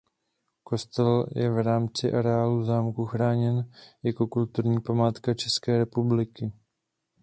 [0.63, 3.71] Kostel je v rámci areálu zámku chráněn
[4.03, 6.51] jako kulturní památka České republiky.